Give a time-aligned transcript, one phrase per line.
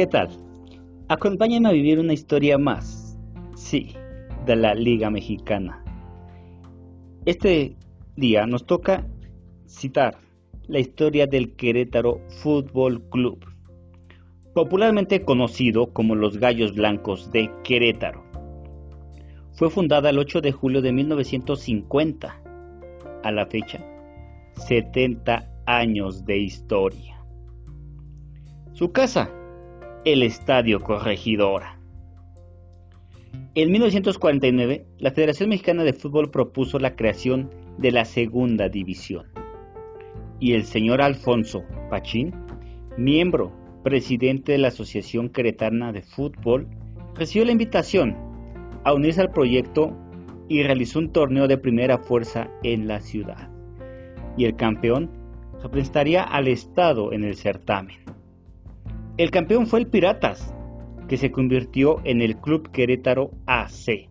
[0.00, 0.30] ¿Qué tal?
[1.08, 3.18] Acompáñenme a vivir una historia más,
[3.54, 3.92] sí,
[4.46, 5.84] de la Liga Mexicana.
[7.26, 7.76] Este
[8.16, 9.06] día nos toca
[9.66, 10.16] citar
[10.68, 13.44] la historia del Querétaro Fútbol Club,
[14.54, 18.24] popularmente conocido como los Gallos Blancos de Querétaro.
[19.52, 22.42] Fue fundada el 8 de julio de 1950.
[23.22, 23.84] A la fecha,
[24.54, 27.22] 70 años de historia.
[28.72, 29.30] Su casa,
[30.06, 31.78] el Estadio Corregidora.
[33.54, 39.26] En 1949, la Federación Mexicana de Fútbol propuso la creación de la Segunda División.
[40.38, 42.34] Y el señor Alfonso Pachín,
[42.96, 43.52] miembro
[43.84, 46.66] presidente de la Asociación Queretana de Fútbol,
[47.14, 48.16] recibió la invitación
[48.84, 49.94] a unirse al proyecto
[50.48, 53.50] y realizó un torneo de primera fuerza en la ciudad.
[54.38, 55.10] Y el campeón
[55.62, 57.98] representaría al Estado en el certamen.
[59.20, 60.54] El campeón fue el Piratas,
[61.06, 64.08] que se convirtió en el Club Querétaro AC.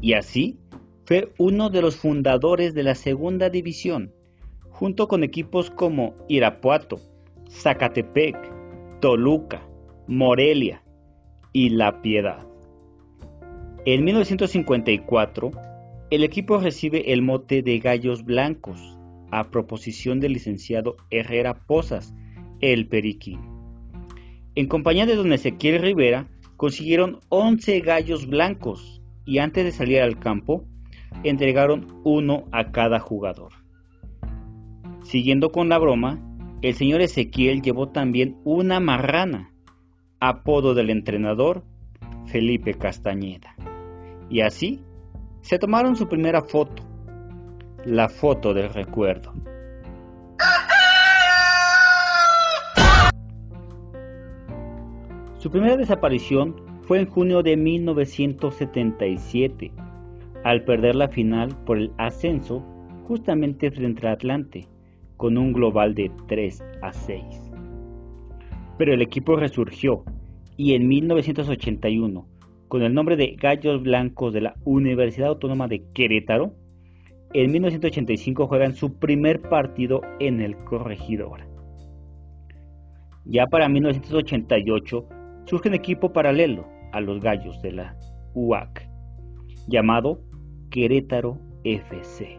[0.00, 0.60] Y así
[1.06, 4.12] fue uno de los fundadores de la segunda división,
[4.70, 7.00] junto con equipos como Irapuato,
[7.50, 8.36] Zacatepec,
[9.00, 9.68] Toluca,
[10.06, 10.84] Morelia
[11.52, 12.46] y La Piedad.
[13.86, 15.50] En 1954,
[16.10, 18.96] el equipo recibe el mote de Gallos Blancos,
[19.32, 22.14] a proposición del licenciado Herrera Posas,
[22.60, 23.55] el Periquín.
[24.56, 30.18] En compañía de don Ezequiel Rivera, consiguieron 11 gallos blancos y antes de salir al
[30.18, 30.64] campo,
[31.24, 33.52] entregaron uno a cada jugador.
[35.02, 36.18] Siguiendo con la broma,
[36.62, 39.52] el señor Ezequiel llevó también una marrana,
[40.20, 41.62] apodo del entrenador
[42.24, 43.54] Felipe Castañeda.
[44.30, 44.80] Y así
[45.42, 46.82] se tomaron su primera foto,
[47.84, 49.34] la foto del recuerdo.
[55.38, 59.70] Su primera desaparición fue en junio de 1977,
[60.44, 62.64] al perder la final por el ascenso
[63.06, 64.66] justamente frente al Atlante,
[65.18, 67.22] con un global de 3 a 6.
[68.78, 70.04] Pero el equipo resurgió
[70.56, 72.26] y en 1981,
[72.68, 76.54] con el nombre de Gallos Blancos de la Universidad Autónoma de Querétaro,
[77.34, 81.40] en 1985 juegan su primer partido en el Corregidor.
[83.26, 85.08] Ya para 1988
[85.46, 87.96] surge un equipo paralelo a los gallos de la
[88.34, 88.88] UAC,
[89.68, 90.20] llamado
[90.70, 92.38] Querétaro FC.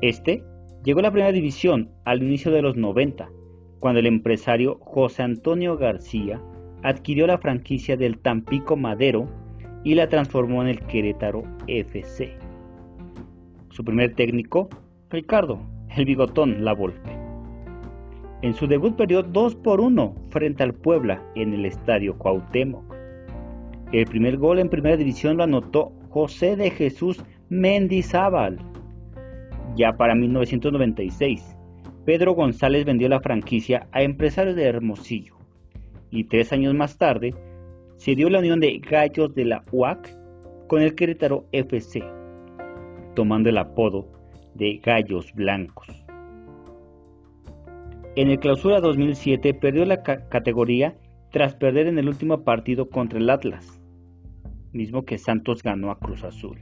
[0.00, 0.42] Este
[0.84, 3.30] llegó a la primera división al inicio de los 90,
[3.78, 6.40] cuando el empresario José Antonio García
[6.82, 9.28] adquirió la franquicia del Tampico Madero
[9.84, 12.36] y la transformó en el Querétaro FC.
[13.70, 14.68] Su primer técnico,
[15.10, 15.60] Ricardo,
[15.96, 17.11] el bigotón La Volpe.
[18.42, 22.84] En su debut perdió 2 por 1 frente al Puebla en el Estadio Cuauhtémoc.
[23.92, 28.58] El primer gol en primera división lo anotó José de Jesús Mendizábal.
[29.76, 31.56] Ya para 1996,
[32.04, 35.36] Pedro González vendió la franquicia a empresarios de Hermosillo
[36.10, 37.34] y tres años más tarde
[37.96, 40.16] se dio la unión de Gallos de la UAC
[40.66, 42.02] con el Querétaro FC,
[43.14, 44.08] tomando el apodo
[44.54, 46.01] de Gallos Blancos.
[48.14, 50.94] En el Clausura 2007 perdió la categoría
[51.30, 53.80] tras perder en el último partido contra el Atlas,
[54.70, 56.58] mismo que Santos ganó a Cruz Azul.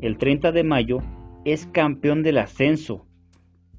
[0.00, 0.98] El 30 de mayo
[1.44, 3.06] es campeón del ascenso,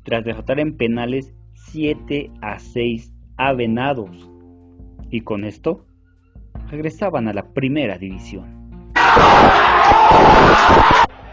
[0.04, 4.30] tras derrotar en penales 7 a 6 a Venados,
[5.10, 5.86] y con esto
[6.70, 8.82] regresaban a la primera división.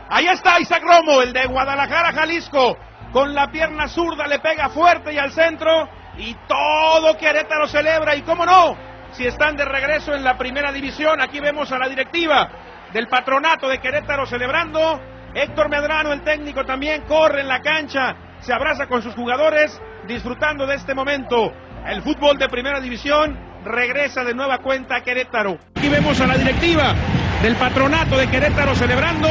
[0.09, 2.77] Ahí está Isaac Romo, el de Guadalajara, Jalisco
[3.17, 8.21] con la pierna zurda le pega fuerte y al centro y todo Querétaro celebra y
[8.21, 8.77] cómo no,
[9.13, 12.51] si están de regreso en la primera división, aquí vemos a la directiva
[12.93, 15.01] del patronato de Querétaro celebrando,
[15.35, 20.67] Héctor Medrano el técnico también corre en la cancha, se abraza con sus jugadores disfrutando
[20.67, 21.55] de este momento.
[21.87, 23.35] El fútbol de primera división
[23.65, 25.57] regresa de nueva cuenta a Querétaro.
[25.75, 26.95] Aquí vemos a la directiva
[27.41, 29.29] del patronato de Querétaro celebrando.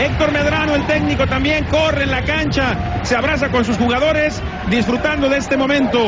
[0.00, 5.28] Héctor Medrano, el técnico, también corre en la cancha, se abraza con sus jugadores, disfrutando
[5.28, 5.98] de este momento.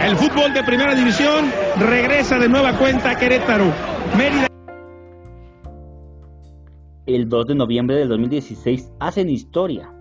[0.00, 1.44] El fútbol de primera división
[1.78, 3.66] regresa de nueva cuenta a Querétaro.
[4.16, 4.46] Mérida.
[7.04, 9.92] El 2 de noviembre del 2016 hacen historia,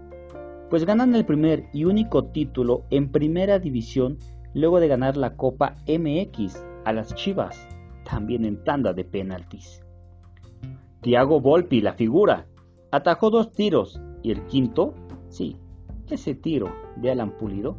[0.69, 4.18] pues ganan el primer y único título en primera división
[4.54, 7.68] luego de ganar la Copa MX a las Chivas,
[8.09, 9.83] también en tanda de penaltis.
[11.01, 12.45] Tiago Volpi, la figura,
[12.91, 14.93] atajó dos tiros y el quinto,
[15.29, 15.57] sí,
[16.09, 17.77] ese tiro de Alan Pulido,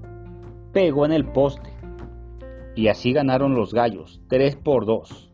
[0.72, 1.70] pegó en el poste.
[2.74, 5.31] Y así ganaron los gallos, 3 por 2.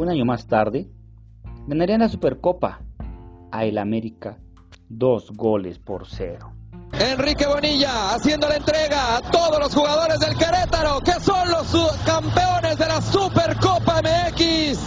[0.00, 0.88] Un año más tarde,
[1.66, 2.80] ganarían la Supercopa
[3.52, 4.38] a el América
[4.88, 6.54] dos goles por cero.
[6.98, 12.78] Enrique Bonilla haciendo la entrega a todos los jugadores del Querétaro, que son los campeones
[12.78, 14.78] de la Supercopa MX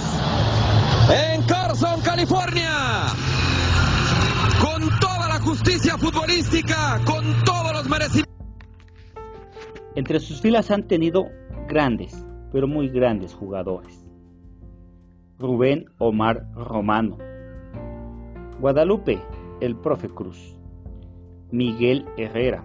[1.11, 3.05] en Carson, California.
[4.59, 8.33] Con toda la justicia futbolística, con todos los merecimientos.
[9.93, 11.27] Entre sus filas han tenido
[11.67, 14.02] grandes, pero muy grandes jugadores.
[15.43, 17.17] Rubén Omar Romano.
[18.61, 19.19] Guadalupe,
[19.59, 20.57] el profe Cruz.
[21.51, 22.63] Miguel Herrera.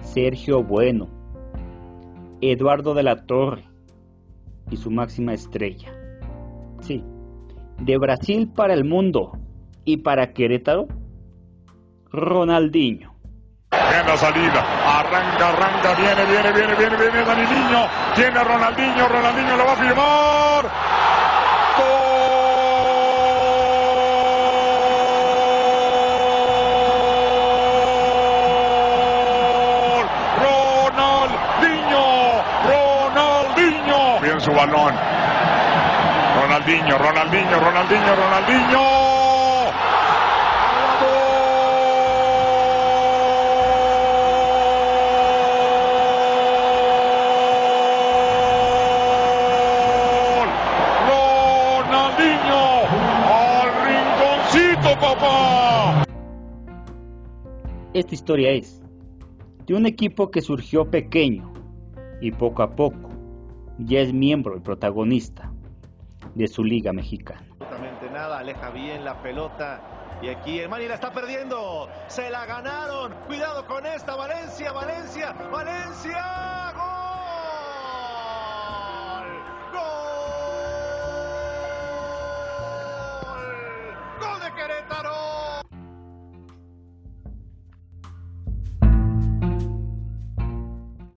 [0.00, 1.06] Sergio Bueno.
[2.40, 3.64] Eduardo de la Torre
[4.70, 5.92] y su máxima estrella.
[6.80, 7.04] Sí,
[7.78, 9.32] de Brasil para el mundo
[9.84, 10.86] y para Querétaro,
[12.10, 13.12] Ronaldinho.
[13.70, 14.64] En la salida,
[14.98, 21.04] arranca, arranca, viene, viene, viene, viene, viene Daniliño, tiene Ronaldinho, Ronaldinho lo va a firmar.
[34.54, 34.94] Balón.
[36.40, 39.04] Ronaldinho, Ronaldinho, Ronaldinho, Ronaldinho.
[51.88, 52.60] Ronaldinho
[53.30, 56.04] al rinconcito, papá.
[57.92, 58.82] Esta historia es
[59.66, 61.52] de un equipo que surgió pequeño
[62.20, 63.13] y poco a poco
[63.78, 65.50] ya es miembro y protagonista
[66.34, 67.44] de su liga mexicana.
[67.60, 69.80] Absolutamente nada, aleja bien la pelota
[70.22, 71.88] y aquí el Mani la está perdiendo.
[72.08, 73.12] Se la ganaron.
[73.26, 76.53] Cuidado con esta Valencia, Valencia, Valencia.